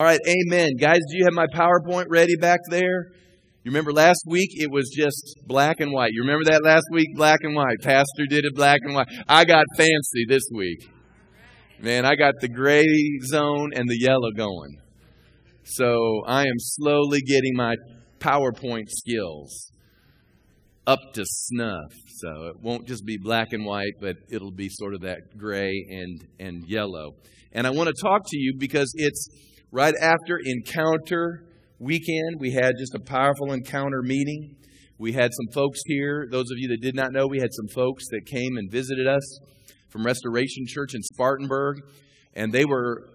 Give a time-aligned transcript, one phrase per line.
[0.00, 0.76] All right, amen.
[0.78, 3.06] Guys, do you have my PowerPoint ready back there?
[3.64, 6.12] You remember last week it was just black and white.
[6.12, 7.78] You remember that last week, black and white?
[7.82, 9.08] Pastor did it black and white.
[9.28, 10.88] I got fancy this week.
[11.80, 12.84] Man, I got the gray
[13.24, 14.78] zone and the yellow going.
[15.64, 17.74] So I am slowly getting my
[18.20, 19.72] PowerPoint skills
[20.86, 21.92] up to snuff.
[22.18, 25.72] So it won't just be black and white, but it'll be sort of that gray
[25.90, 27.16] and, and yellow.
[27.50, 29.28] And I want to talk to you because it's
[29.70, 31.44] right after Encounter
[31.78, 32.40] Weekend.
[32.40, 34.56] We had just a powerful encounter meeting.
[34.98, 36.26] We had some folks here.
[36.30, 39.06] Those of you that did not know, we had some folks that came and visited
[39.06, 39.40] us
[39.90, 41.80] from Restoration Church in Spartanburg.
[42.34, 43.08] And they were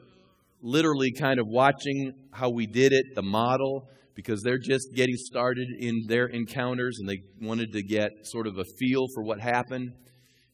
[0.62, 5.68] literally kind of watching how we did it, the model, because they're just getting started
[5.80, 9.92] in their encounters and they wanted to get sort of a feel for what happened.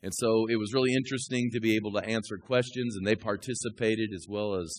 [0.01, 4.11] And so it was really interesting to be able to answer questions, and they participated
[4.15, 4.71] as well as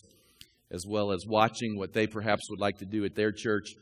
[0.72, 3.74] as well as watching what they perhaps would like to do at their church.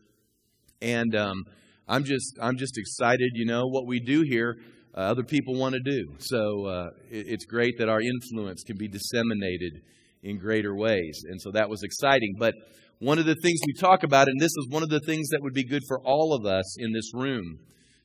[0.80, 1.44] And um,
[1.86, 3.30] I'm just I'm just excited.
[3.34, 4.56] You know what we do here,
[4.96, 6.16] uh, other people want to do.
[6.18, 9.82] So uh, it, it's great that our influence can be disseminated
[10.22, 11.22] in greater ways.
[11.28, 12.34] And so that was exciting.
[12.38, 12.54] But
[12.98, 15.40] one of the things we talk about, and this is one of the things that
[15.42, 17.58] would be good for all of us in this room,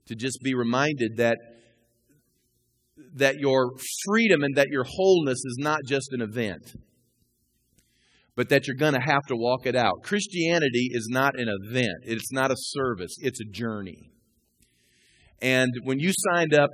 [0.08, 1.38] to just be reminded that
[3.16, 3.72] that your
[4.06, 6.74] freedom and that your wholeness is not just an event,
[8.36, 10.02] but that you're going to have to walk it out.
[10.04, 14.10] Christianity is not an event, it's not a service, it's a journey.
[15.42, 16.70] And when you signed up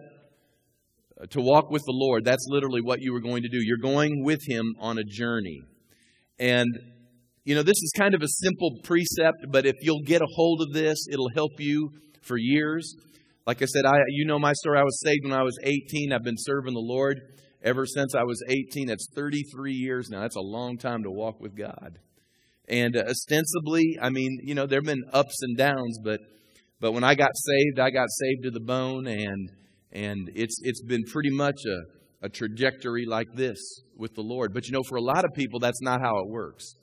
[1.19, 3.57] uh, to walk with the Lord, that's literally what you were going to do.
[3.59, 5.61] You're going with Him on a journey.
[6.37, 6.67] And,
[7.43, 10.61] you know, this is kind of a simple precept, but if you'll get a hold
[10.61, 11.89] of this, it'll help you
[12.21, 12.95] for years.
[13.47, 14.77] Like I said, I, you know my story.
[14.77, 16.13] I was saved when I was 18.
[16.13, 17.19] I've been serving the Lord
[17.63, 18.87] ever since I was 18.
[18.87, 20.21] That's 33 years now.
[20.21, 21.99] That's a long time to walk with God.
[22.67, 26.19] And uh, ostensibly, I mean, you know, there have been ups and downs, but
[26.79, 29.51] but when I got saved, I got saved to the bone, and
[29.91, 33.59] and it's it's been pretty much a, a trajectory like this
[33.97, 34.53] with the Lord.
[34.53, 36.75] But you know, for a lot of people, that's not how it works.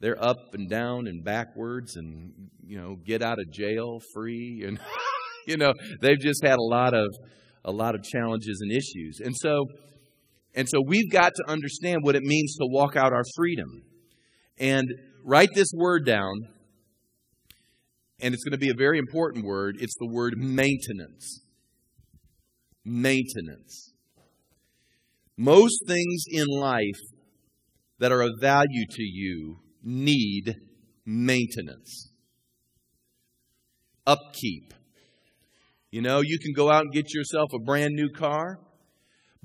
[0.00, 4.78] They're up and down and backwards, and you know, get out of jail free, and
[5.46, 7.08] you know, they've just had a lot of
[7.64, 9.66] a lot of challenges and issues, and so
[10.56, 13.82] and so we've got to understand what it means to walk out our freedom.
[14.58, 14.88] And
[15.22, 16.48] write this word down,
[18.20, 19.76] and it's going to be a very important word.
[19.78, 21.42] It's the word maintenance.
[22.84, 23.92] Maintenance.
[25.36, 27.00] Most things in life
[27.98, 30.54] that are of value to you need
[31.04, 32.10] maintenance,
[34.06, 34.72] upkeep.
[35.90, 38.58] You know, you can go out and get yourself a brand new car,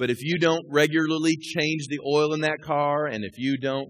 [0.02, 3.88] but if you don't regularly change the oil in that car, and if you don't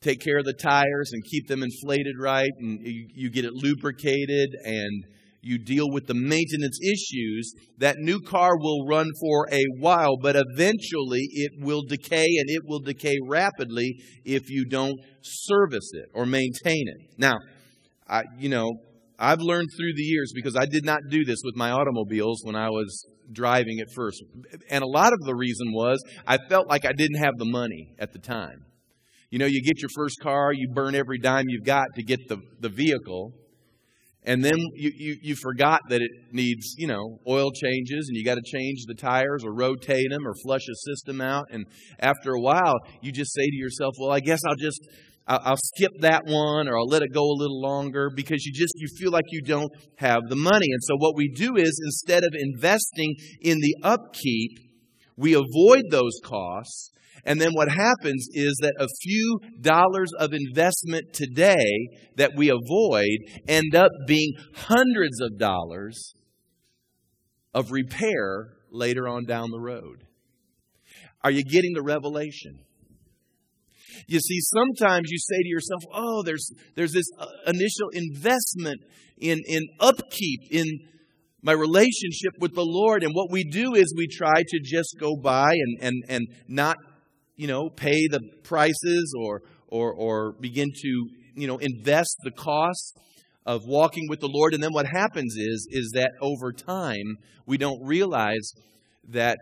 [0.00, 3.52] take care of the tires and keep them inflated right, and you, you get it
[3.52, 5.04] lubricated, and
[5.42, 10.36] you deal with the maintenance issues, that new car will run for a while, but
[10.36, 16.26] eventually it will decay, and it will decay rapidly if you don't service it or
[16.26, 17.10] maintain it.
[17.18, 17.34] Now,
[18.08, 18.70] I, you know,
[19.20, 22.56] I've learned through the years because I did not do this with my automobiles when
[22.56, 24.22] I was driving at first.
[24.70, 27.94] And a lot of the reason was I felt like I didn't have the money
[27.98, 28.64] at the time.
[29.30, 32.28] You know, you get your first car, you burn every dime you've got to get
[32.28, 33.32] the, the vehicle.
[34.24, 38.24] And then you, you, you forgot that it needs, you know, oil changes and you
[38.24, 41.46] got to change the tires or rotate them or flush a system out.
[41.50, 41.66] And
[42.00, 44.80] after a while, you just say to yourself, well, I guess I'll just
[45.26, 48.72] I'll skip that one or I'll let it go a little longer because you just
[48.76, 50.66] you feel like you don't have the money.
[50.72, 54.58] And so what we do is instead of investing in the upkeep,
[55.16, 56.90] we avoid those costs.
[57.24, 63.18] And then what happens is that a few dollars of investment today that we avoid
[63.46, 66.14] end up being hundreds of dollars
[67.52, 70.06] of repair later on down the road.
[71.22, 72.64] Are you getting the revelation?
[74.06, 78.80] You see, sometimes you say to yourself, oh, there's, there's this uh, initial investment
[79.18, 80.66] in, in upkeep, in
[81.42, 83.02] my relationship with the Lord.
[83.02, 86.76] And what we do is we try to just go by and, and, and not,
[87.36, 92.92] you know, pay the prices or, or, or begin to, you know, invest the costs
[93.46, 94.54] of walking with the Lord.
[94.54, 97.16] And then what happens is, is that over time,
[97.46, 98.52] we don't realize
[99.08, 99.38] that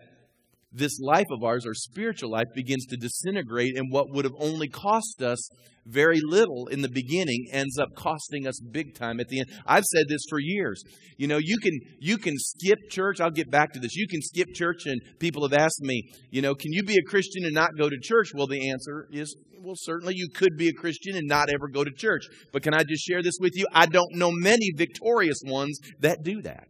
[0.73, 4.69] this life of ours, our spiritual life, begins to disintegrate, and what would have only
[4.69, 5.49] cost us
[5.89, 9.49] very little in the beginning ends up costing us big time at the end.
[9.67, 10.83] I've said this for years.
[11.17, 13.21] You know, you can you can skip church.
[13.21, 13.97] I'll get back to this.
[13.97, 17.11] You can skip church, and people have asked me, you know, can you be a
[17.11, 18.33] Christian and not go to church?
[18.35, 21.85] Well, the answer is, well, certainly you could be a Christian and not ever go
[21.85, 22.27] to church.
[22.53, 23.67] But can I just share this with you?
[23.73, 26.69] I don't know many victorious ones that do that.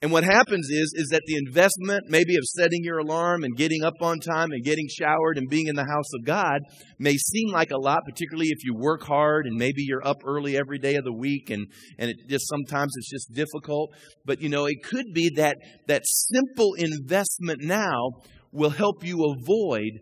[0.00, 3.82] And what happens is, is that the investment, maybe of setting your alarm and getting
[3.82, 6.60] up on time and getting showered and being in the house of God,
[7.00, 10.56] may seem like a lot, particularly if you work hard and maybe you're up early
[10.56, 11.66] every day of the week and,
[11.98, 13.90] and it just sometimes it's just difficult.
[14.24, 15.56] But you know, it could be that
[15.88, 18.10] that simple investment now
[18.52, 19.98] will help you avoid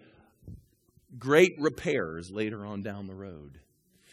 [1.18, 3.60] great repairs later on down the road.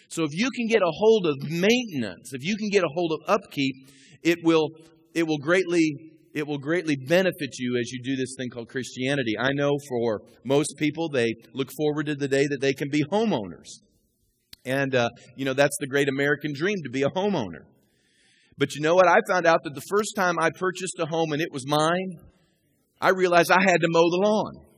[0.08, 3.12] So if you can get a hold of maintenance, if you can get a hold
[3.12, 3.76] of upkeep,
[4.22, 4.70] it will
[5.14, 9.36] it will greatly it will greatly benefit you as you do this thing called Christianity.
[9.40, 13.04] I know for most people, they look forward to the day that they can be
[13.04, 13.70] homeowners.
[14.66, 17.66] And, uh, you know, that's the great American dream to be a homeowner.
[18.58, 19.08] But you know what?
[19.08, 22.20] I found out that the first time I purchased a home and it was mine,
[23.00, 24.73] I realized I had to mow the lawn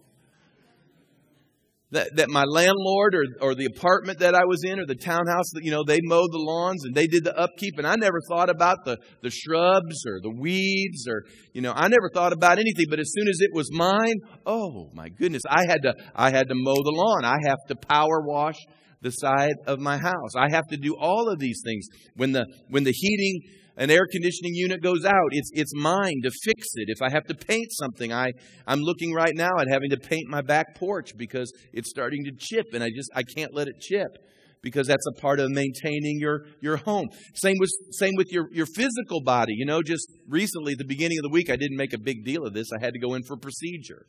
[1.95, 5.50] that, that my landlord or, or the apartment that I was in or the townhouse,
[5.53, 7.77] that you know, they mowed the lawns and they did the upkeep.
[7.77, 11.88] And I never thought about the, the shrubs or the weeds or, you know, I
[11.88, 12.86] never thought about anything.
[12.89, 14.15] But as soon as it was mine,
[14.45, 17.25] oh my goodness, I had to, I had to mow the lawn.
[17.25, 18.57] I have to power wash
[19.06, 20.36] the side of my house.
[20.36, 21.88] I have to do all of these things.
[22.16, 23.40] When the, when the heating,
[23.78, 26.90] an air conditioning unit goes out, it's, it's mine to fix it.
[26.90, 28.31] If I have to paint something, I,
[28.66, 32.31] I'm looking right now at having to paint my back porch because it's starting to
[32.38, 34.18] chip and I just, I can't let it chip
[34.63, 37.07] because that's a part of maintaining your, your home.
[37.36, 39.54] Same with, same with your, your physical body.
[39.56, 42.25] You know, just recently, at the beginning of the week, I didn't make a big
[42.25, 42.69] deal of this.
[42.75, 44.07] I had to go in for procedure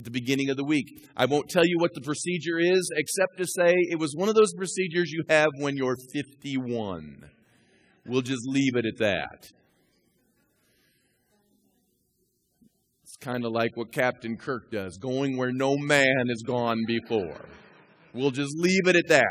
[0.00, 1.06] at the beginning of the week.
[1.14, 4.34] I won't tell you what the procedure is, except to say it was one of
[4.34, 7.28] those procedures you have when you're 51.
[8.06, 9.50] We'll just leave it at that.
[13.02, 17.44] It's kind of like what Captain Kirk does, going where no man has gone before.
[18.14, 19.26] We'll just leave it at that.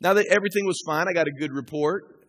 [0.00, 2.21] Now that everything was fine, I got a good report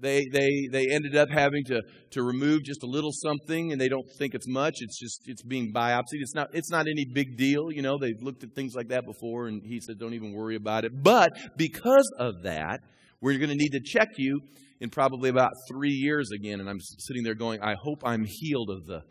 [0.00, 3.88] they, they, they ended up having to, to remove just a little something and they
[3.88, 4.74] don't think it's much.
[4.80, 6.20] It's just, it's being biopsied.
[6.20, 7.70] It's not, it's not any big deal.
[7.70, 10.56] You know, they've looked at things like that before and he said, don't even worry
[10.56, 10.92] about it.
[11.02, 12.80] But because of that,
[13.20, 14.40] we're going to need to check you
[14.80, 16.60] in probably about three years again.
[16.60, 19.02] And I'm sitting there going, I hope I'm healed of the,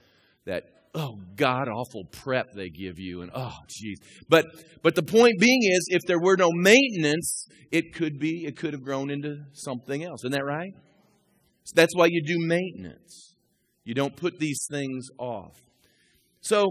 [0.46, 0.64] that
[0.96, 3.98] oh god awful prep they give you and oh jeez.
[4.30, 4.46] But
[4.82, 8.74] but the point being is if there were no maintenance it could be it could
[8.74, 10.22] have grown into something else.
[10.22, 10.74] Isn't that right?
[11.66, 13.36] So that's why you do maintenance.
[13.84, 15.56] You don't put these things off.
[16.42, 16.64] So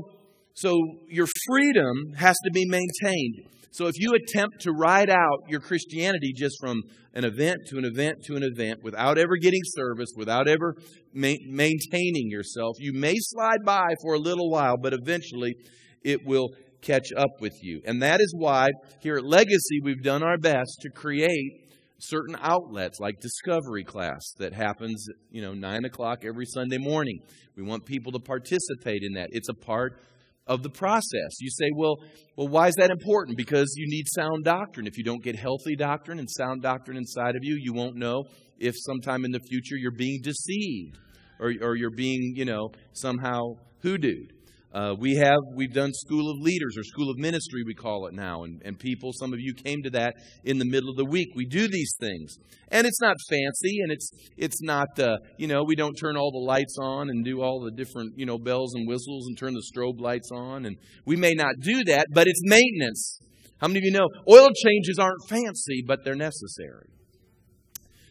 [0.55, 0.79] so
[1.09, 3.49] your freedom has to be maintained.
[3.73, 6.81] So if you attempt to ride out your Christianity just from
[7.13, 10.77] an event to an event to an event without ever getting service, without ever
[11.13, 15.57] ma- maintaining yourself, you may slide by for a little while, but eventually
[16.05, 16.51] it will
[16.83, 17.81] catch up with you.
[17.85, 18.69] And that is why
[19.01, 21.65] here at Legacy we've done our best to create
[21.99, 27.19] certain outlets like discovery class that happens you know 9 o'clock every sunday morning.
[27.57, 29.31] We want people to participate in that.
[29.33, 30.01] It's a part
[30.47, 31.41] of the process.
[31.41, 31.97] You say, well,
[32.37, 33.37] well, why is that important?
[33.37, 34.87] Because you need sound doctrine.
[34.87, 38.25] If you don't get healthy doctrine and sound doctrine inside of you, you won't know
[38.59, 40.99] if sometime in the future you're being deceived
[41.41, 43.41] or, or you're being, you know, somehow
[43.83, 44.31] hoodooed.
[44.75, 48.13] Uh, we have we've done school of leaders or school of ministry we call it
[48.13, 51.05] now and, and people some of you came to that in the middle of the
[51.05, 51.29] week.
[51.37, 52.39] We do these things.
[52.73, 56.33] And it's not fancy and it's it's not uh, you know we don't turn all
[56.33, 59.55] the lights on and do all the different you know bells and whistles and turn
[59.55, 63.21] the strobe lights on and we may not do that but it's maintenance.
[63.59, 66.89] How many of you know oil changes aren't fancy but they're necessary?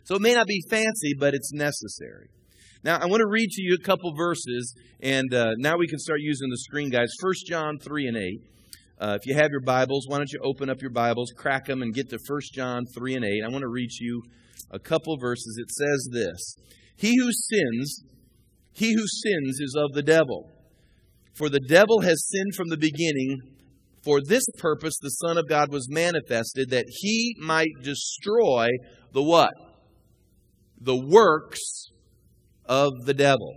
[0.06, 2.30] So it may not be fancy but it's necessary
[2.84, 6.00] now, I want to read to you a couple verses, and uh, now we can
[6.00, 7.08] start using the screen, guys.
[7.22, 8.24] 1 John 3 and 8.
[9.00, 11.82] Uh, if you have your Bibles, why don't you open up your Bibles, crack them,
[11.82, 13.30] and get to 1 John 3 and 8.
[13.46, 14.22] I want to read you
[14.70, 15.58] a couple verses.
[15.58, 16.56] It says this
[16.98, 18.04] He who sins,
[18.74, 20.52] he who sins is of the devil.
[21.36, 23.40] For the devil has sinned from the beginning.
[24.04, 28.68] For this purpose the Son of God was manifested, that he might destroy
[29.14, 29.54] the what?
[30.82, 31.93] The works
[32.66, 33.56] of the devil.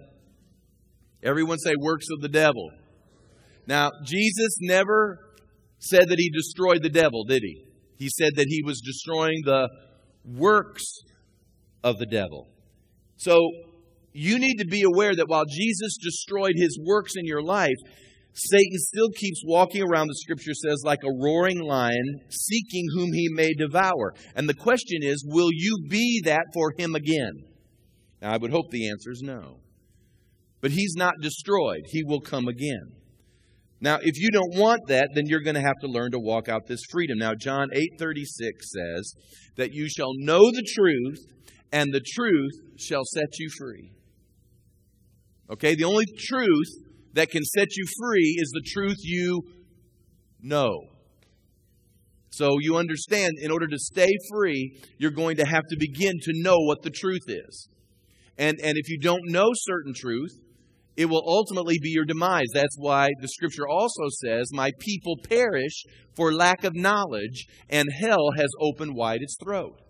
[1.22, 2.70] Everyone say works of the devil.
[3.66, 5.18] Now, Jesus never
[5.78, 7.64] said that he destroyed the devil, did he?
[7.98, 9.68] He said that he was destroying the
[10.24, 10.84] works
[11.82, 12.48] of the devil.
[13.16, 13.38] So
[14.12, 17.76] you need to be aware that while Jesus destroyed his works in your life,
[18.34, 23.28] Satan still keeps walking around, the scripture says, like a roaring lion, seeking whom he
[23.30, 24.14] may devour.
[24.34, 27.32] And the question is, will you be that for him again?
[28.26, 29.60] I would hope the answer is no.
[30.60, 32.92] But he's not destroyed, he will come again.
[33.80, 36.48] Now, if you don't want that, then you're going to have to learn to walk
[36.48, 37.18] out this freedom.
[37.18, 38.24] Now, John 8:36
[38.62, 39.12] says
[39.56, 41.18] that you shall know the truth,
[41.72, 43.92] and the truth shall set you free.
[45.50, 46.68] Okay, the only truth
[47.12, 49.42] that can set you free is the truth you
[50.40, 50.80] know.
[52.30, 56.32] So you understand, in order to stay free, you're going to have to begin to
[56.34, 57.68] know what the truth is.
[58.38, 60.32] And, and if you don't know certain truth,
[60.96, 62.48] it will ultimately be your demise.
[62.54, 68.30] That's why the scripture also says, My people perish for lack of knowledge, and hell
[68.36, 69.80] has opened wide its throat.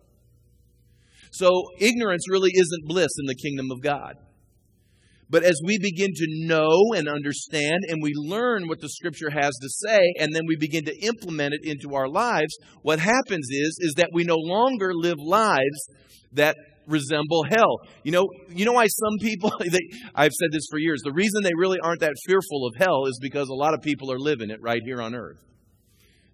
[1.31, 4.15] So ignorance really isn't bliss in the kingdom of God.
[5.29, 9.53] But as we begin to know and understand and we learn what the scripture has
[9.61, 13.79] to say and then we begin to implement it into our lives, what happens is
[13.81, 15.89] is that we no longer live lives
[16.33, 17.81] that resemble hell.
[18.03, 19.81] You know, you know why some people they,
[20.15, 21.01] I've said this for years.
[21.05, 24.11] The reason they really aren't that fearful of hell is because a lot of people
[24.13, 25.43] are living it right here on earth.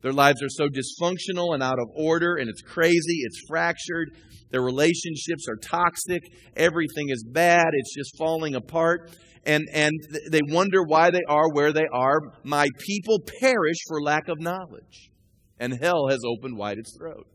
[0.02, 4.16] Their lives are so dysfunctional and out of order and it's crazy, it's fractured.
[4.50, 6.22] Their relationships are toxic.
[6.56, 7.68] Everything is bad.
[7.72, 9.10] It's just falling apart.
[9.44, 9.92] And, and
[10.30, 12.20] they wonder why they are where they are.
[12.44, 15.10] My people perish for lack of knowledge.
[15.58, 17.26] And hell has opened wide its throat.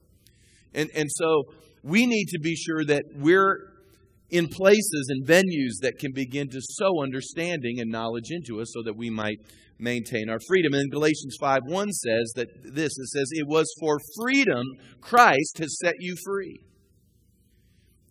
[0.73, 1.43] And, and so
[1.87, 3.57] we need to be sure that we're
[4.29, 8.83] in places and venues that can begin to sow understanding and knowledge into us so
[8.83, 9.37] that we might
[9.79, 10.73] maintain our freedom.
[10.73, 14.63] And Galatians 5 1 says that this it says, It was for freedom
[14.99, 16.59] Christ has set you free.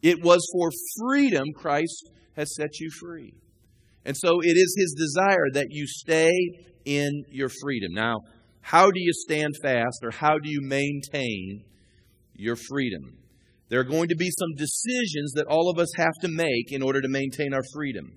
[0.02, 3.34] It was for freedom Christ has set you free.
[4.04, 6.32] And so it is his desire that you stay
[6.84, 7.92] in your freedom.
[7.92, 8.20] Now,
[8.60, 11.64] how do you stand fast or how do you maintain
[12.34, 13.18] your freedom?
[13.68, 16.82] There are going to be some decisions that all of us have to make in
[16.82, 18.12] order to maintain our freedom.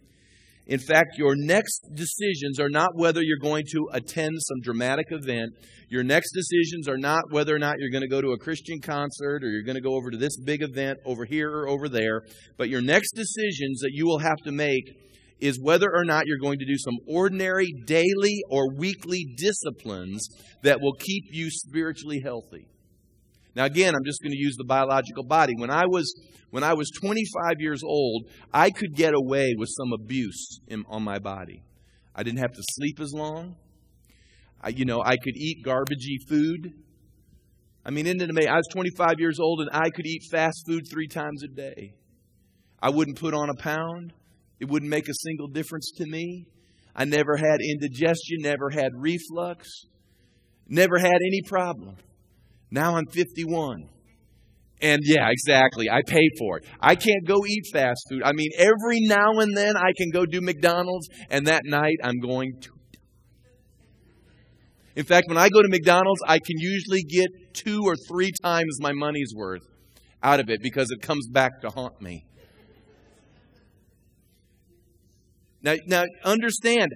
[0.67, 5.49] In fact, your next decisions are not whether you're going to attend some dramatic event.
[5.89, 8.79] Your next decisions are not whether or not you're going to go to a Christian
[8.79, 11.89] concert or you're going to go over to this big event over here or over
[11.89, 12.21] there.
[12.55, 14.83] But your next decisions that you will have to make
[15.39, 20.27] is whether or not you're going to do some ordinary daily or weekly disciplines
[20.61, 22.67] that will keep you spiritually healthy.
[23.55, 25.53] Now, again, I'm just going to use the biological body.
[25.57, 26.13] When I was
[26.51, 31.03] when I was 25 years old, I could get away with some abuse in, on
[31.03, 31.63] my body.
[32.15, 33.55] I didn't have to sleep as long.
[34.61, 36.73] I, you know, I could eat garbagey food.
[37.85, 38.51] I mean, isn't it amazing?
[38.51, 41.93] I was 25 years old and I could eat fast food three times a day.
[42.81, 44.13] I wouldn't put on a pound.
[44.59, 46.47] It wouldn't make a single difference to me.
[46.95, 49.85] I never had indigestion, never had reflux,
[50.67, 51.95] never had any problem.
[52.71, 53.89] Now I'm 51.
[54.81, 55.89] And yeah, exactly.
[55.89, 56.65] I pay for it.
[56.79, 58.21] I can't go eat fast food.
[58.23, 62.19] I mean, every now and then I can go do McDonald's, and that night I'm
[62.19, 62.69] going to.
[64.95, 68.77] In fact, when I go to McDonald's, I can usually get two or three times
[68.79, 69.61] my money's worth
[70.23, 72.25] out of it because it comes back to haunt me.
[75.61, 76.93] Now, now understand,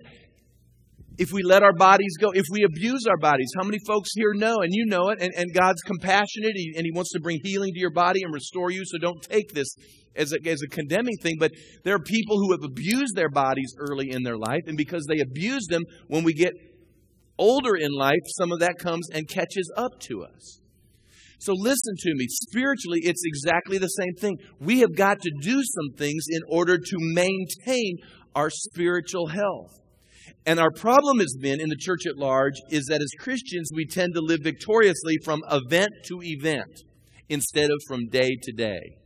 [1.17, 4.34] if we let our bodies go, if we abuse our bodies, how many folks here
[4.34, 7.74] know, and you know it, and, and God's compassionate and He wants to bring healing
[7.74, 9.75] to your body and restore you, so don't take this
[10.15, 11.51] as a, as a condemning thing, but
[11.84, 15.20] there are people who have abused their bodies early in their life, and because they
[15.20, 16.53] abuse them, when we get
[17.38, 20.60] older in life, some of that comes and catches up to us.
[21.39, 22.25] So listen to me.
[22.29, 24.38] Spiritually, it's exactly the same thing.
[24.60, 27.98] We have got to do some things in order to maintain
[28.34, 29.82] our spiritual health.
[30.45, 33.85] And our problem has been in the church at large is that as Christians, we
[33.85, 36.81] tend to live victoriously from event to event
[37.29, 38.97] instead of from day to day.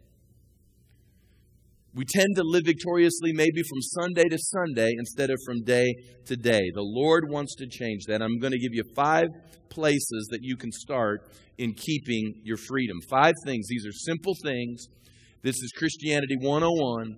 [1.94, 5.88] We tend to live victoriously maybe from Sunday to Sunday instead of from day
[6.25, 6.62] to day.
[6.74, 8.22] The Lord wants to change that.
[8.22, 9.27] I'm going to give you five
[9.70, 11.22] places that you can start
[11.58, 12.98] in keeping your freedom.
[13.10, 13.67] Five things.
[13.67, 14.88] These are simple things.
[15.44, 17.15] This is Christianity 101.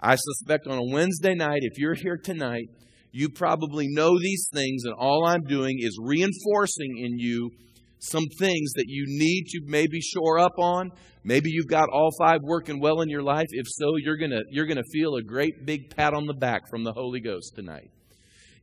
[0.00, 2.68] I suspect on a Wednesday night, if you're here tonight,
[3.12, 7.50] you probably know these things, and all I'm doing is reinforcing in you
[7.98, 10.90] some things that you need to maybe shore up on.
[11.22, 13.48] Maybe you've got all five working well in your life.
[13.50, 16.34] If so, you're going to you're going to feel a great big pat on the
[16.34, 17.90] back from the Holy Ghost tonight.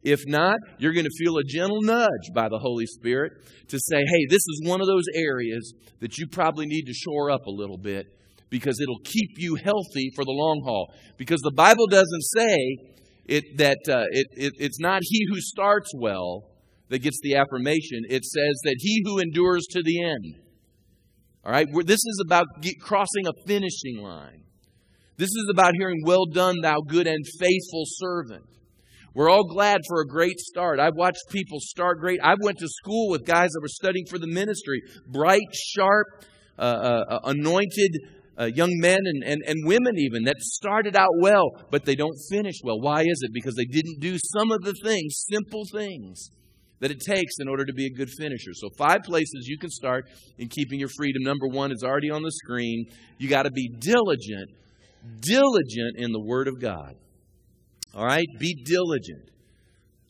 [0.04, 3.34] If not, you're going to feel a gentle nudge by the Holy Spirit
[3.68, 7.30] to say, hey, this is one of those areas that you probably need to shore
[7.30, 8.06] up a little bit
[8.50, 10.94] because it'll keep you healthy for the long haul.
[11.18, 12.96] Because the Bible doesn't say
[13.28, 16.50] it, that uh, it, it, it's not he who starts well
[16.90, 18.04] that gets the affirmation.
[18.10, 20.36] It says that he who endures to the end.
[21.44, 21.68] All right?
[21.86, 24.44] This is about get, crossing a finishing line.
[25.18, 28.46] This is about hearing, Well done, thou good and faithful servant.
[29.14, 30.80] We're all glad for a great start.
[30.80, 32.20] I've watched people start great.
[32.24, 36.06] I went to school with guys that were studying for the ministry, bright, sharp,
[36.60, 37.98] uh, uh, uh anointed
[38.40, 42.16] uh, young men and, and, and women, even that started out well, but they don't
[42.30, 42.80] finish well.
[42.80, 43.32] Why is it?
[43.34, 46.30] Because they didn't do some of the things, simple things,
[46.80, 48.52] that it takes in order to be a good finisher.
[48.54, 50.06] So, five places you can start
[50.38, 51.24] in keeping your freedom.
[51.24, 52.86] Number one is already on the screen.
[53.18, 54.52] You got to be diligent,
[55.20, 56.94] diligent in the Word of God.
[57.96, 58.28] All right?
[58.40, 59.32] Be diligent.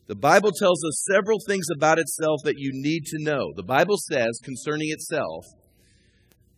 [0.08, 3.52] The Bible tells us several things about itself that you need to know.
[3.56, 5.44] The Bible says concerning itself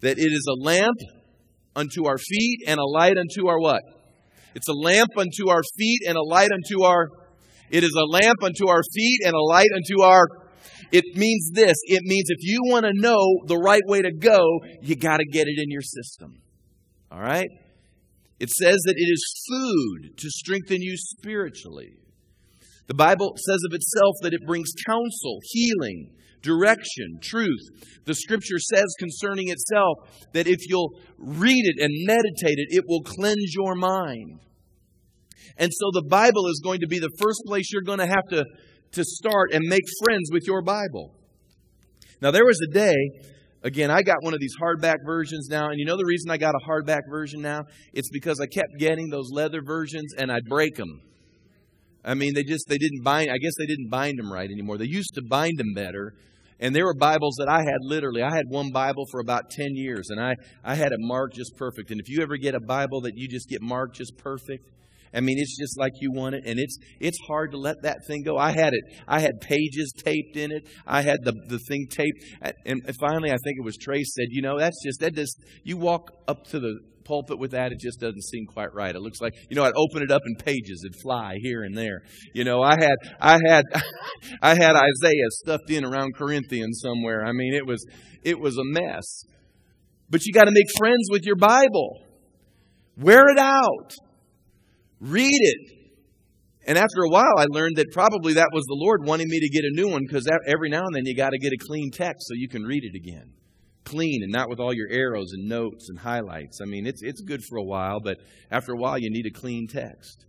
[0.01, 0.99] that it is a lamp
[1.81, 3.83] unto our feet and a light unto our what?
[4.55, 7.09] It's a lamp unto our feet and a light unto our.
[7.71, 10.27] It is a lamp unto our feet and a light unto our.
[10.93, 11.77] It means this.
[11.85, 14.41] It means if you want to know the right way to go,
[14.83, 16.43] you got to get it in your system.
[17.11, 17.49] All right?
[18.41, 21.93] It says that it is food to strengthen you spiritually.
[22.91, 26.11] The Bible says of itself that it brings counsel, healing,
[26.43, 27.61] direction, truth.
[28.05, 33.03] The scripture says concerning itself that if you'll read it and meditate it, it will
[33.03, 34.41] cleanse your mind.
[35.57, 38.27] And so the Bible is going to be the first place you're going to have
[38.31, 38.45] to,
[38.91, 41.15] to start and make friends with your Bible.
[42.21, 42.97] Now, there was a day,
[43.63, 46.39] again, I got one of these hardback versions now, and you know the reason I
[46.39, 47.67] got a hardback version now?
[47.93, 51.03] It's because I kept getting those leather versions and I'd break them.
[52.05, 53.31] I mean, they just they didn't bind.
[53.31, 54.79] I guess they didn't bind them right anymore.
[54.79, 56.15] They used to bind them better,
[56.61, 59.75] and there were Bibles that I had literally, I had one Bible for about 10
[59.75, 61.91] years, and I, I had it marked just perfect.
[61.91, 64.69] And if you ever get a Bible that you just get marked just perfect,
[65.13, 68.07] I mean, it's just like you want it, and it's it's hard to let that
[68.07, 68.39] thing go.
[68.39, 68.85] I had it.
[69.09, 70.69] I had pages taped in it.
[70.87, 72.23] I had the the thing taped,
[72.65, 75.79] and finally, I think it was Trace said, "You know, that's just that just you
[75.79, 78.95] walk up to the pulpit with that, it just doesn't seem quite right.
[78.95, 81.77] It looks like, you know, I'd open it up in pages, it'd fly here and
[81.77, 82.03] there.
[82.35, 83.65] You know, I had, I had,
[84.43, 87.25] I had Isaiah stuffed in around Corinthians somewhere.
[87.25, 87.85] I mean, it was,
[88.23, 89.25] it was a mess.
[90.09, 92.03] But you got to make friends with your Bible.
[92.97, 93.95] Wear it out.
[95.01, 95.77] Read it.
[96.67, 99.49] And after a while, I learned that probably that was the Lord wanting me to
[99.49, 101.91] get a new one because every now and then you got to get a clean
[101.91, 103.33] text so you can read it again
[103.85, 106.61] clean and not with all your arrows and notes and highlights.
[106.63, 108.19] I mean, it's, it's good for a while, but
[108.51, 110.27] after a while, you need a clean text.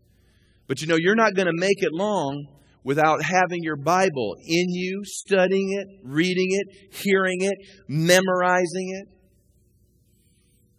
[0.68, 2.48] But you know, you're not going to make it long
[2.84, 7.54] without having your Bible in you, studying it, reading it, hearing it,
[7.88, 9.08] memorizing it.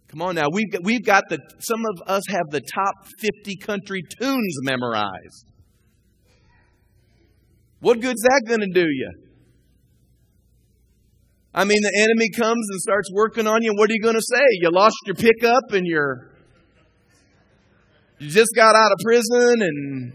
[0.07, 3.55] Come on now, we've got, we've got the, some of us have the top 50
[3.57, 5.45] country tunes memorized.
[7.79, 9.11] What good's that going to do you?
[11.53, 13.73] I mean, the enemy comes and starts working on you.
[13.75, 14.43] What are you going to say?
[14.61, 16.31] You lost your pickup and you're,
[18.17, 20.13] you just got out of prison and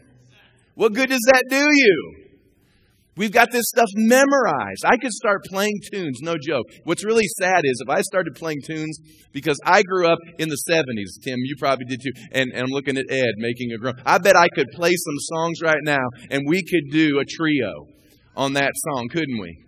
[0.75, 2.15] what good does that do you?
[3.17, 4.85] We've got this stuff memorized.
[4.85, 6.67] I could start playing tunes, no joke.
[6.85, 8.97] What's really sad is if I started playing tunes,
[9.33, 12.71] because I grew up in the 70s, Tim, you probably did too, and, and I'm
[12.71, 13.95] looking at Ed making a groan.
[14.07, 17.87] I bet I could play some songs right now and we could do a trio
[18.37, 19.68] on that song, couldn't we?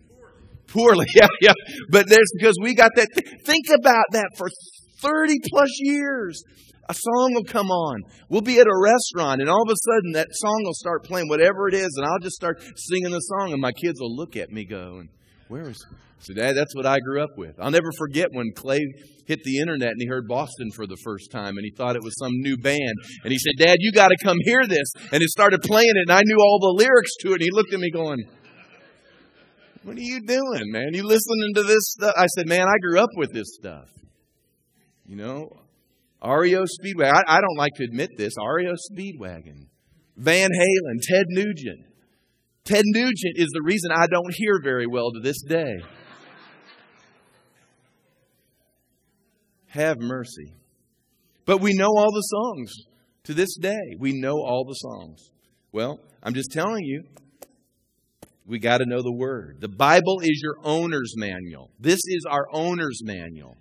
[0.70, 1.52] Poorly, yeah, yeah.
[1.90, 3.08] But there's because we got that.
[3.44, 4.48] Think about that for
[5.00, 6.42] 30 plus years.
[6.88, 8.02] A song will come on.
[8.28, 11.28] We'll be at a restaurant, and all of a sudden that song will start playing,
[11.28, 14.36] whatever it is, and I'll just start singing the song, and my kids will look
[14.36, 15.08] at me going,
[15.46, 15.86] Where is.
[16.22, 17.54] So, Dad, that's what I grew up with.
[17.58, 18.80] I'll never forget when Clay
[19.26, 22.02] hit the internet and he heard Boston for the first time, and he thought it
[22.02, 22.94] was some new band.
[23.24, 24.92] And he said, Dad, you got to come hear this.
[25.12, 27.50] And he started playing it, and I knew all the lyrics to it, and he
[27.52, 28.18] looked at me going,
[29.82, 30.92] what are you doing, man?
[30.92, 32.14] You listening to this stuff?
[32.16, 33.88] I said, Man, I grew up with this stuff.
[35.06, 35.48] You know,
[36.24, 37.12] REO Speedwagon.
[37.26, 38.34] I, I don't like to admit this.
[38.38, 39.66] REO Speedwagon.
[40.16, 41.00] Van Halen.
[41.02, 41.86] Ted Nugent.
[42.64, 45.80] Ted Nugent is the reason I don't hear very well to this day.
[49.68, 50.54] Have mercy.
[51.46, 52.72] But we know all the songs
[53.24, 53.96] to this day.
[53.98, 55.30] We know all the songs.
[55.72, 57.02] Well, I'm just telling you,
[58.50, 59.58] we got to know the Word.
[59.60, 61.70] The Bible is your owner's manual.
[61.78, 63.56] This is our owner's manual.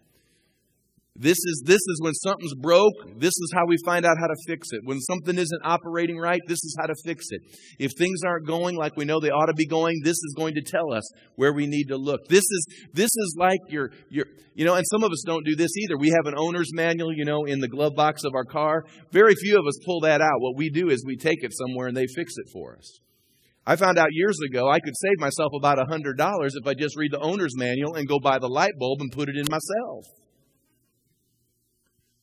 [1.15, 4.36] This is, this is when something's broke, this is how we find out how to
[4.47, 4.80] fix it.
[4.86, 7.41] When something isn't operating right, this is how to fix it.
[7.78, 10.54] If things aren't going like we know they ought to be going, this is going
[10.54, 11.04] to tell us
[11.36, 12.21] where we need to look.
[12.30, 15.58] This is, this is like your, your, you know, and some of us don't do
[15.58, 15.97] this either.
[15.97, 18.86] We have an owner's manual, you know, in the glove box of our car.
[19.12, 20.39] Very few of us pull that out.
[20.39, 22.99] What we do is we take it somewhere and they fix it for us.
[23.69, 27.12] I found out years ago I could save myself about $100 if I just read
[27.12, 30.05] the owner's manual and go buy the light bulb and put it in myself.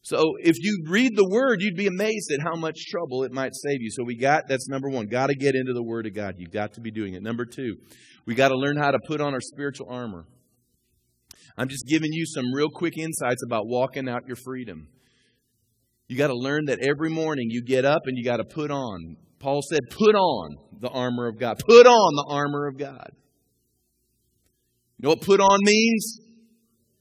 [0.03, 3.55] So if you read the word, you'd be amazed at how much trouble it might
[3.55, 3.93] save you.
[3.93, 5.07] So we got that's number one.
[5.07, 6.35] Got to get into the word of God.
[6.39, 7.23] You've got to be doing it.
[7.23, 7.77] Number two,
[8.27, 10.27] we got to learn how to put on our spiritual armor.
[11.57, 14.89] I'm just giving you some real quick insights about walking out your freedom.
[16.09, 18.73] You got to learn that every morning you get up and you got to put
[18.73, 19.17] on.
[19.47, 21.61] Paul said, put on the armor of God.
[21.65, 23.11] Put on the armor of God.
[24.99, 26.19] You know what put on means?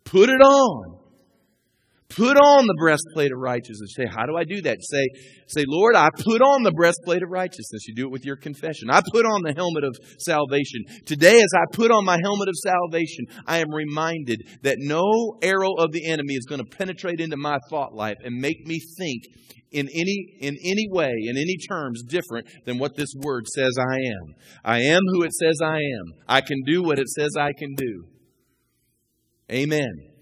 [0.04, 1.00] Put it on.
[2.08, 3.96] Put on the breastplate of righteousness.
[3.98, 4.78] Say, how do I do that?
[4.80, 5.08] Say,
[5.48, 7.88] say, Lord, I put on the breastplate of righteousness.
[7.88, 8.92] You do it with your confession.
[8.92, 10.84] I put on the helmet of salvation.
[11.08, 15.74] Today, as I put on my helmet of salvation, I am reminded that no arrow
[15.80, 19.24] of the enemy is going to penetrate into my thought life and make me think
[19.72, 23.96] in any, in any way, in any terms different than what this word says I
[23.96, 24.36] am.
[24.64, 26.14] I am who it says I am.
[26.28, 28.06] I can do what it says I can do.
[29.52, 30.16] Amen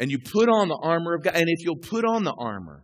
[0.00, 1.34] and you put on the armor of God.
[1.36, 2.82] And if you'll put on the armor,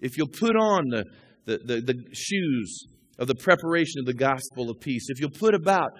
[0.00, 1.04] if you'll put on the,
[1.46, 2.84] the, the, the shoes
[3.16, 5.90] of the preparation of the gospel of peace, if you'll put about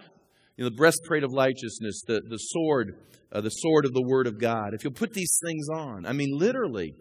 [0.57, 2.97] you know, the breastplate of righteousness, the, the sword,
[3.31, 6.13] uh, the sword of the word of God, if you'll put these things on, I
[6.13, 6.93] mean, literally,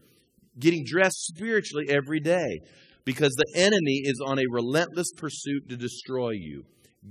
[0.59, 2.59] getting dressed spiritually every day,
[3.05, 6.63] because the enemy is on a relentless pursuit to destroy you.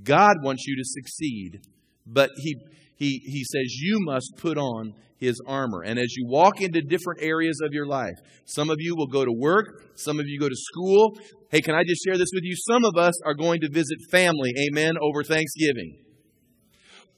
[0.03, 1.61] God wants you to succeed,
[2.07, 2.55] but he,
[2.97, 5.83] he, he says you must put on his armor.
[5.83, 9.25] And as you walk into different areas of your life, some of you will go
[9.25, 11.19] to work, some of you go to school.
[11.51, 12.55] Hey, can I just share this with you?
[12.71, 15.99] Some of us are going to visit family, amen, over Thanksgiving.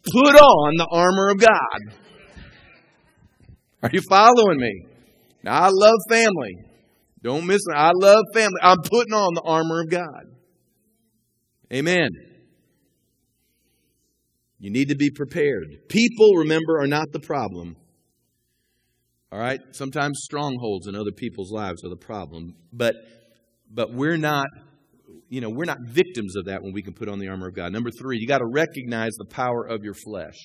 [0.04, 1.98] Put on the armor of God.
[3.82, 4.86] Are you following me?
[5.42, 6.54] Now, I love family.
[7.22, 7.76] Don't miss it.
[7.76, 8.58] I love family.
[8.62, 10.24] I'm putting on the armor of God.
[11.72, 12.08] Amen.
[14.58, 15.88] You need to be prepared.
[15.88, 17.76] People, remember, are not the problem.
[19.30, 19.60] All right?
[19.72, 22.94] Sometimes strongholds in other people's lives are the problem, but
[23.70, 24.46] but we're not
[25.28, 27.54] you know, we're not victims of that when we can put on the armor of
[27.54, 27.70] God.
[27.70, 30.36] Number 3, you got to recognize the power of your flesh.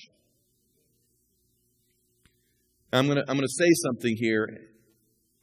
[2.92, 4.46] I'm going to I'm going to say something here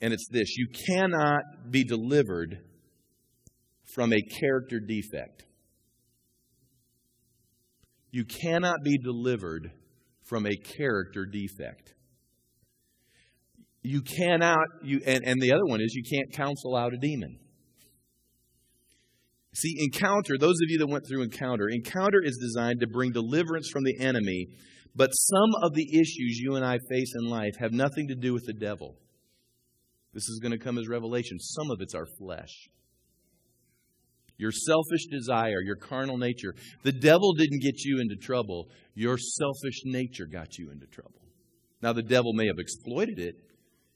[0.01, 0.57] and it's this.
[0.57, 2.59] You cannot be delivered
[3.93, 5.45] from a character defect.
[8.11, 9.71] You cannot be delivered
[10.25, 11.93] from a character defect.
[13.83, 17.39] You cannot, you, and, and the other one is you can't counsel out a demon.
[19.53, 23.69] See, encounter, those of you that went through encounter, encounter is designed to bring deliverance
[23.69, 24.47] from the enemy,
[24.95, 28.33] but some of the issues you and I face in life have nothing to do
[28.33, 28.95] with the devil.
[30.13, 31.39] This is going to come as revelation.
[31.39, 32.69] Some of it's our flesh
[34.41, 36.55] your selfish desire, your carnal nature.
[36.81, 41.21] The devil didn't get you into trouble, your selfish nature got you into trouble.
[41.83, 43.35] Now, the devil may have exploited it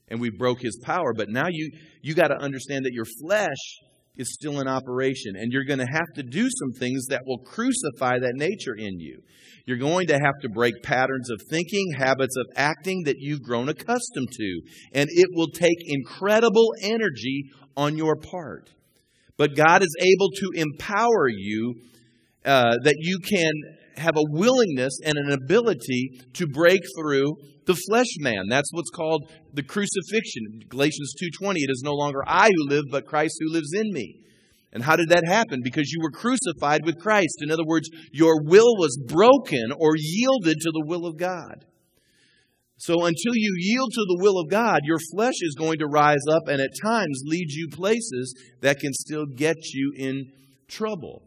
[0.08, 3.48] and we broke his power, but now you, you got to understand that your flesh
[4.16, 7.38] is still in operation and you're going to have to do some things that will
[7.38, 9.20] crucify that nature in you.
[9.66, 13.68] You're going to have to break patterns of thinking, habits of acting that you've grown
[13.68, 14.60] accustomed to,
[14.94, 17.44] and it will take incredible energy
[17.76, 18.70] on your part.
[19.36, 21.74] But God is able to empower you
[22.46, 23.50] uh, that you can
[23.96, 27.34] have a willingness and an ability to break through
[27.66, 28.44] the flesh man.
[28.48, 30.62] That's what's called the crucifixion.
[30.68, 34.20] Galatians 2:20 it is no longer I who live but Christ who lives in me.
[34.72, 35.60] And how did that happen?
[35.64, 37.38] Because you were crucified with Christ.
[37.40, 41.64] In other words, your will was broken or yielded to the will of God.
[42.78, 46.24] So until you yield to the will of God, your flesh is going to rise
[46.30, 50.30] up and at times lead you places that can still get you in
[50.68, 51.22] trouble.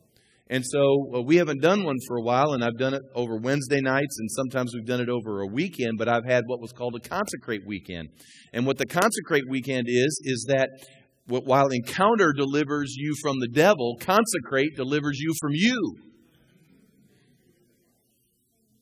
[0.52, 3.82] And so we haven't done one for a while, and I've done it over Wednesday
[3.82, 6.96] nights, and sometimes we've done it over a weekend, but I've had what was called
[6.96, 8.10] a consecrate weekend.
[8.52, 10.70] And what the consecrate weekend is, is that
[11.28, 15.98] while encounter delivers you from the devil, consecrate delivers you from you.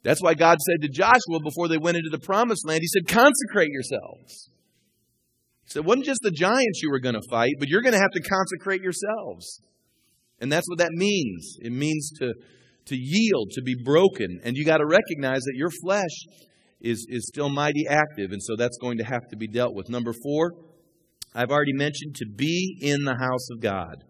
[0.03, 3.13] That's why God said to Joshua before they went into the promised land, He said,
[3.13, 4.49] consecrate yourselves.
[5.65, 7.93] He said, it wasn't just the giants you were going to fight, but you're going
[7.93, 9.62] to have to consecrate yourselves.
[10.39, 11.58] And that's what that means.
[11.62, 12.34] It means to,
[12.86, 14.39] to yield, to be broken.
[14.43, 16.26] And you got to recognize that your flesh
[16.80, 19.89] is, is still mighty active, and so that's going to have to be dealt with.
[19.89, 20.52] Number four,
[21.34, 24.04] I've already mentioned to be in the house of God.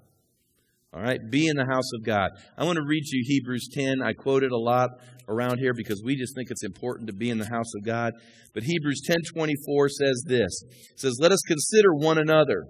[0.94, 2.30] All right, be in the house of God.
[2.58, 4.02] I want to read you Hebrews 10.
[4.02, 4.90] I quote it a lot
[5.28, 8.13] around here because we just think it's important to be in the house of God.
[8.54, 10.63] But Hebrews 10:24 says this.
[10.92, 12.63] It says, "Let us consider one another.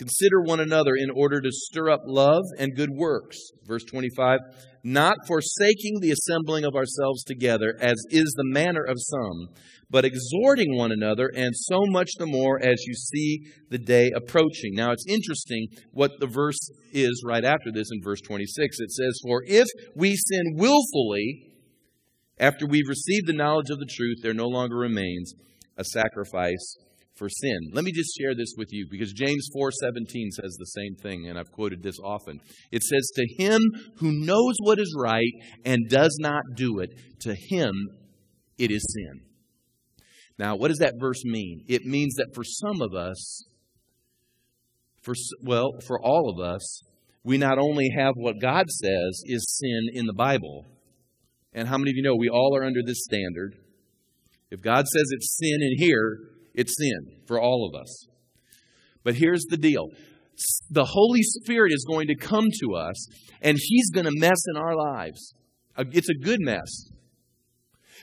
[0.00, 3.36] Consider one another in order to stir up love and good works."
[3.66, 4.40] Verse 25,
[4.82, 9.48] "Not forsaking the assembling of ourselves together as is the manner of some,
[9.90, 14.72] but exhorting one another, and so much the more as you see the day approaching.
[14.72, 18.80] Now, it's interesting what the verse is right after this in verse 26.
[18.80, 21.48] It says, For if we sin willfully,
[22.38, 25.34] after we've received the knowledge of the truth, there no longer remains
[25.76, 26.76] a sacrifice
[27.20, 27.70] for sin.
[27.72, 31.38] Let me just share this with you because James 4:17 says the same thing and
[31.38, 32.40] I've quoted this often.
[32.72, 33.60] It says to him
[33.98, 35.32] who knows what is right
[35.64, 36.88] and does not do it,
[37.20, 37.74] to him
[38.58, 39.20] it is sin.
[40.38, 41.66] Now, what does that verse mean?
[41.68, 43.44] It means that for some of us,
[45.02, 46.82] for well, for all of us,
[47.22, 50.64] we not only have what God says is sin in the Bible,
[51.52, 53.56] and how many of you know we all are under this standard?
[54.50, 56.18] If God says it's sin in here,
[56.54, 58.06] it's sin for all of us.
[59.02, 59.88] But here's the deal
[60.70, 63.06] the Holy Spirit is going to come to us,
[63.42, 65.34] and He's going to mess in our lives.
[65.76, 66.90] It's a good mess.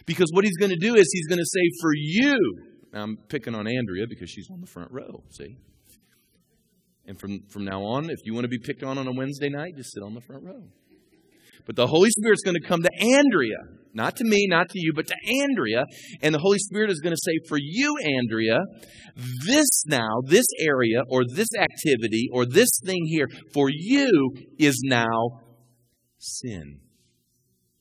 [0.05, 2.38] Because what he's going to do is he's going to say, For you,
[2.93, 5.57] I'm picking on Andrea because she's on the front row, see?
[7.05, 9.49] And from, from now on, if you want to be picked on on a Wednesday
[9.49, 10.63] night, just sit on the front row.
[11.65, 13.58] But the Holy Spirit's going to come to Andrea,
[13.93, 15.84] not to me, not to you, but to Andrea.
[16.22, 18.60] And the Holy Spirit is going to say, For you, Andrea,
[19.46, 25.41] this now, this area, or this activity, or this thing here, for you is now
[26.17, 26.80] sin.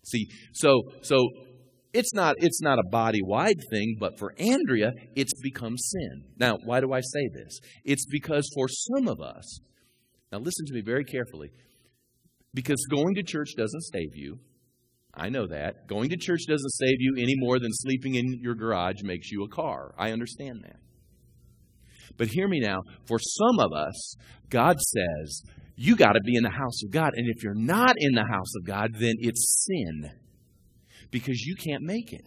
[0.04, 1.16] See, so, so
[1.92, 6.24] it's not, it's not a body wide thing, but for Andrea, it's become sin.
[6.38, 7.58] Now, why do I say this?
[7.84, 9.60] It's because for some of us,
[10.30, 11.50] now listen to me very carefully,
[12.56, 14.38] because going to church doesn't save you.
[15.14, 15.86] I know that.
[15.86, 19.44] Going to church doesn't save you any more than sleeping in your garage makes you
[19.44, 19.94] a car.
[19.98, 20.76] I understand that.
[22.16, 22.80] But hear me now.
[23.04, 24.16] For some of us,
[24.48, 25.42] God says,
[25.76, 27.12] you got to be in the house of God.
[27.14, 30.12] And if you're not in the house of God, then it's sin
[31.10, 32.26] because you can't make it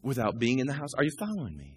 [0.00, 0.90] without being in the house.
[0.96, 1.76] Are you following me?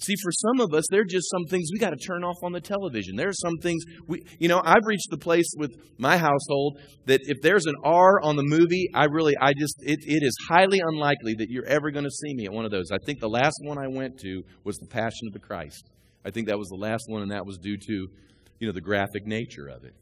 [0.00, 2.36] See, for some of us, there are just some things we got to turn off
[2.44, 3.16] on the television.
[3.16, 7.20] There are some things we, you know, I've reached the place with my household that
[7.24, 10.78] if there's an R on the movie, I really, I just, it, it is highly
[10.80, 12.90] unlikely that you're ever going to see me at one of those.
[12.92, 15.90] I think the last one I went to was The Passion of the Christ.
[16.24, 18.08] I think that was the last one, and that was due to,
[18.60, 19.94] you know, the graphic nature of it.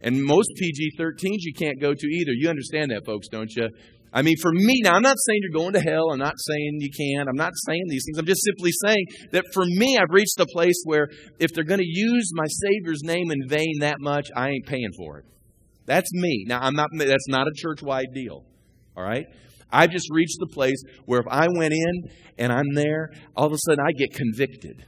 [0.00, 2.32] And most PG 13s you can't go to either.
[2.32, 3.68] You understand that, folks, don't you?
[4.12, 6.10] I mean, for me, now I'm not saying you're going to hell.
[6.12, 7.28] I'm not saying you can't.
[7.28, 8.18] I'm not saying these things.
[8.18, 11.80] I'm just simply saying that for me, I've reached a place where if they're going
[11.80, 15.24] to use my Savior's name in vain that much, I ain't paying for it.
[15.86, 16.44] That's me.
[16.46, 18.44] Now, I'm not, that's not a church wide deal.
[18.96, 19.26] All right?
[19.70, 23.52] I've just reached the place where if I went in and I'm there, all of
[23.52, 24.84] a sudden I get convicted.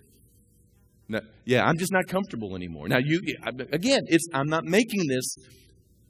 [1.08, 2.88] Now, yeah, I'm just not comfortable anymore.
[2.88, 3.20] Now, you
[3.72, 5.36] again, it's I'm not making this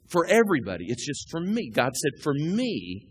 [0.07, 0.85] for everybody.
[0.87, 1.69] It's just for me.
[1.69, 3.07] God said, for me,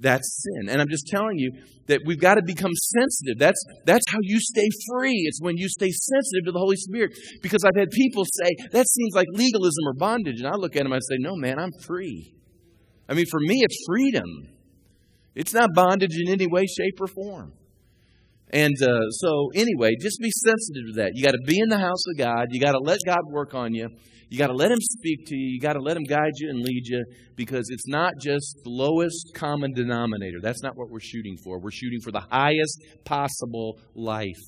[0.00, 0.68] that's sin.
[0.68, 1.52] And I'm just telling you
[1.86, 3.38] that we've got to become sensitive.
[3.38, 5.24] That's, that's how you stay free.
[5.26, 7.12] It's when you stay sensitive to the Holy Spirit.
[7.42, 10.40] Because I've had people say, that seems like legalism or bondage.
[10.40, 12.34] And I look at them and I say, no, man, I'm free.
[13.08, 14.48] I mean, for me, it's freedom.
[15.34, 17.52] It's not bondage in any way, shape, or form.
[18.54, 21.10] And uh, so, anyway, just be sensitive to that.
[21.14, 22.46] You got to be in the house of God.
[22.50, 23.88] You got to let God work on you.
[24.30, 25.54] You got to let Him speak to you.
[25.54, 28.70] You got to let Him guide you and lead you because it's not just the
[28.70, 30.38] lowest common denominator.
[30.40, 31.58] That's not what we're shooting for.
[31.58, 34.40] We're shooting for the highest possible life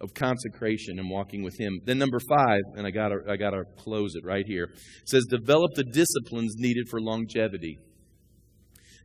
[0.00, 1.78] of consecration and walking with Him.
[1.84, 4.68] Then number five, and I got I got to close it right here.
[5.04, 7.78] Says develop the disciplines needed for longevity.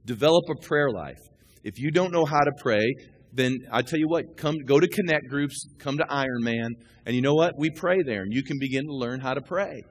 [0.05, 1.21] Develop a prayer life.
[1.63, 2.81] If you don't know how to pray,
[3.33, 7.15] then I tell you what, come go to connect groups, come to Iron Man, and
[7.15, 7.53] you know what?
[7.57, 9.83] We pray there, and you can begin to learn how to pray.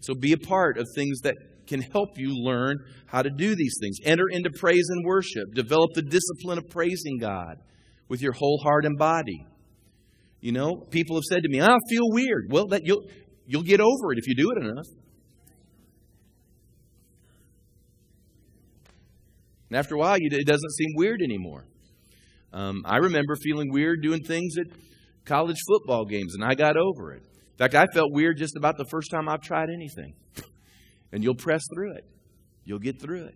[0.00, 1.34] So be a part of things that
[1.66, 3.98] can help you learn how to do these things.
[4.04, 5.52] Enter into praise and worship.
[5.54, 7.56] Develop the discipline of praising God
[8.08, 9.44] with your whole heart and body.
[10.40, 13.02] You know, people have said to me, "I feel weird." Well, that you'll
[13.46, 14.86] you'll get over it if you do it enough.
[19.68, 21.66] And after a while, it doesn't seem weird anymore.
[22.52, 24.66] Um, I remember feeling weird doing things at
[25.24, 27.22] college football games, and I got over it.
[27.22, 30.14] In fact, I felt weird just about the first time I've tried anything.
[31.12, 32.04] and you'll press through it,
[32.64, 33.34] you'll get through it.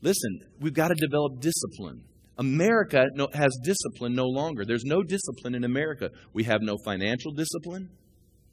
[0.00, 2.04] Listen, we've got to develop discipline.
[2.36, 4.64] America no, has discipline no longer.
[4.64, 6.10] There's no discipline in America.
[6.32, 7.90] We have no financial discipline.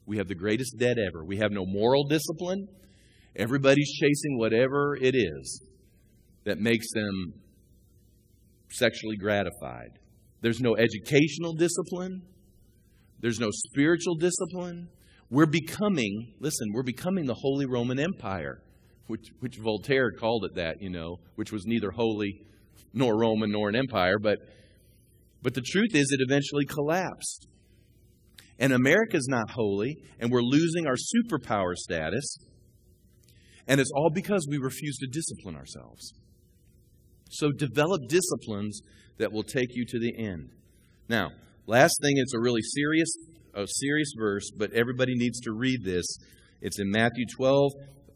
[0.06, 1.24] We have the greatest debt ever.
[1.24, 2.68] We have no moral discipline.
[3.34, 5.62] Everybody's chasing whatever it is
[6.44, 7.34] that makes them
[8.82, 9.98] sexually gratified.
[10.40, 12.22] There's no educational discipline.
[13.20, 14.88] There's no spiritual discipline.
[15.30, 18.60] We're becoming, listen, we're becoming the Holy Roman Empire,
[19.06, 22.40] which, which Voltaire called it that, you know, which was neither holy
[22.92, 24.38] nor Roman nor an empire, but,
[25.42, 27.46] but the truth is it eventually collapsed.
[28.58, 32.36] And America's not holy, and we're losing our superpower status.
[33.66, 36.12] And it's all because we refuse to discipline ourselves.
[37.32, 38.82] So develop disciplines
[39.18, 40.50] that will take you to the end.
[41.08, 41.30] Now,
[41.66, 43.08] last thing, it's a really serious,
[43.54, 46.04] a serious verse, but everybody needs to read this.
[46.60, 47.72] It's in Matthew 12,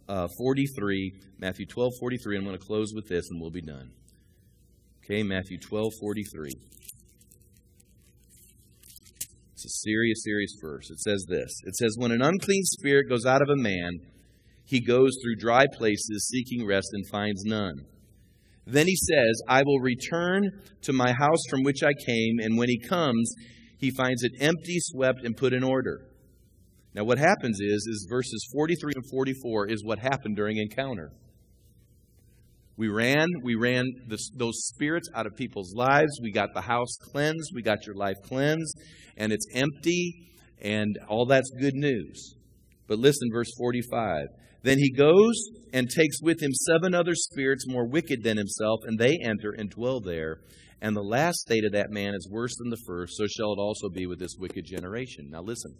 [0.09, 1.13] uh, 43.
[1.39, 2.37] Matthew 12, 43.
[2.37, 3.91] I'm going to close with this and we'll be done.
[5.03, 6.51] Okay, Matthew 12, 43.
[9.53, 10.91] It's a serious, serious verse.
[10.91, 13.93] It says this It says, When an unclean spirit goes out of a man,
[14.67, 17.87] he goes through dry places seeking rest and finds none.
[18.67, 20.51] Then he says, I will return
[20.83, 23.33] to my house from which I came, and when he comes,
[23.79, 26.01] he finds it empty, swept, and put in order.
[26.95, 31.13] Now, what happens is, is verses 43 and 44 is what happened during encounter.
[32.77, 33.85] We ran, we ran
[34.35, 36.19] those spirits out of people's lives.
[36.21, 37.53] We got the house cleansed.
[37.55, 38.79] We got your life cleansed,
[39.17, 40.29] and it's empty,
[40.61, 42.35] and all that's good news.
[42.87, 44.27] But listen, verse 45.
[44.67, 48.99] Then he goes and takes with him seven other spirits more wicked than himself, and
[48.99, 50.41] they enter and dwell there.
[50.83, 53.61] And the last state of that man is worse than the first, so shall it
[53.61, 55.29] also be with this wicked generation.
[55.31, 55.73] Now listen,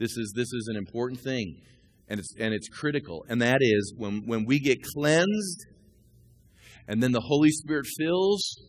[0.00, 1.60] this is this is an important thing,
[2.08, 5.66] and it's and it's critical, and that is when, when we get cleansed,
[6.88, 8.60] and then the Holy Spirit fills,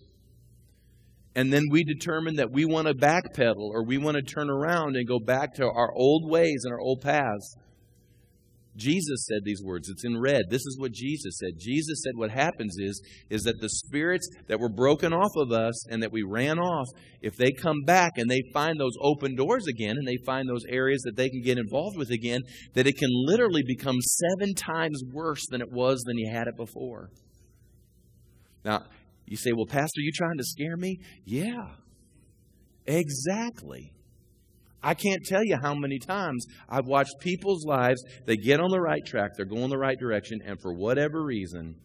[1.33, 4.97] and then we determine that we want to backpedal or we want to turn around
[4.97, 7.55] and go back to our old ways and our old paths
[8.75, 9.88] Jesus said these words.
[9.89, 10.45] It's in red.
[10.49, 11.59] This is what Jesus said.
[11.59, 15.88] Jesus said what happens is is that the spirits that were broken off of us
[15.89, 16.88] and that we ran off,
[17.21, 20.65] if they come back and they find those open doors again and they find those
[20.67, 22.41] areas that they can get involved with again,
[22.73, 23.97] that it can literally become
[24.39, 27.09] 7 times worse than it was than you had it before.
[28.65, 28.86] Now,
[29.25, 31.75] you say, "Well, pastor, you trying to scare me?" Yeah.
[32.86, 33.93] Exactly.
[34.83, 38.81] I can't tell you how many times I've watched people's lives, they get on the
[38.81, 41.75] right track, they're going the right direction, and for whatever reason,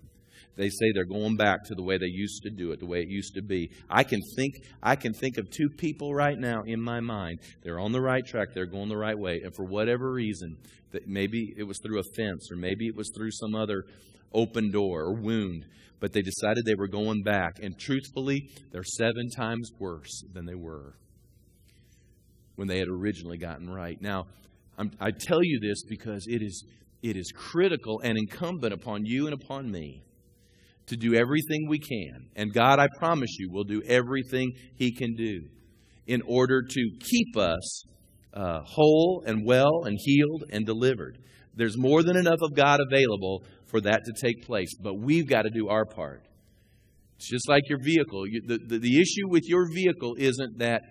[0.57, 2.99] they say they're going back to the way they used to do it, the way
[2.99, 3.71] it used to be.
[3.89, 7.39] I can think I can think of two people right now in my mind.
[7.63, 10.57] They're on the right track, they're going the right way, and for whatever reason,
[10.91, 13.85] that maybe it was through a fence or maybe it was through some other
[14.35, 15.65] open door or wound,
[16.01, 20.57] but they decided they were going back, and truthfully, they're 7 times worse than they
[20.57, 20.95] were
[22.59, 24.03] when they had originally gotten right.
[24.03, 24.27] Now,
[24.77, 26.65] I'm, I tell you this because it is,
[27.05, 30.03] it is critical and incumbent upon you and upon me
[30.87, 32.31] to do everything we can.
[32.35, 35.43] And God, I promise you, will do everything He can do
[36.09, 37.85] in order to keep us
[38.35, 41.19] uh, whole and well and healed and delivered.
[41.55, 45.43] There's more than enough of God available for that to take place, but we've got
[45.43, 46.25] to do our part.
[47.19, 48.25] It's just like your vehicle.
[48.47, 50.83] The, the, the issue with your vehicle isn't that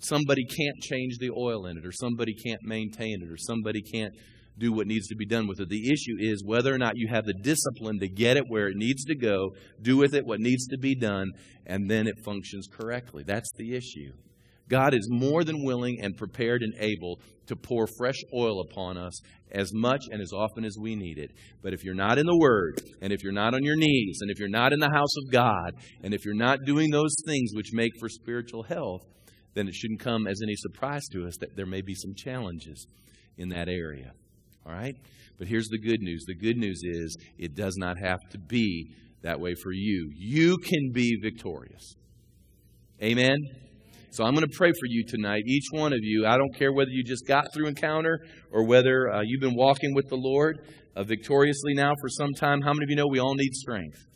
[0.00, 4.14] somebody can't change the oil in it, or somebody can't maintain it, or somebody can't
[4.58, 5.68] do what needs to be done with it.
[5.68, 8.76] The issue is whether or not you have the discipline to get it where it
[8.76, 9.50] needs to go,
[9.82, 11.32] do with it what needs to be done,
[11.66, 13.22] and then it functions correctly.
[13.26, 14.12] That's the issue.
[14.68, 19.20] God is more than willing and prepared and able to pour fresh oil upon us
[19.52, 21.30] as much and as often as we need it.
[21.62, 24.30] But if you're not in the Word, and if you're not on your knees, and
[24.30, 27.52] if you're not in the house of God, and if you're not doing those things
[27.54, 29.02] which make for spiritual health,
[29.56, 32.86] then it shouldn't come as any surprise to us that there may be some challenges
[33.38, 34.12] in that area.
[34.66, 34.94] All right?
[35.38, 38.94] But here's the good news the good news is it does not have to be
[39.22, 40.12] that way for you.
[40.14, 41.94] You can be victorious.
[43.02, 43.38] Amen?
[44.10, 46.26] So I'm going to pray for you tonight, each one of you.
[46.26, 48.20] I don't care whether you just got through encounter
[48.52, 50.60] or whether uh, you've been walking with the Lord
[50.94, 52.60] uh, victoriously now for some time.
[52.62, 54.06] How many of you know we all need strength?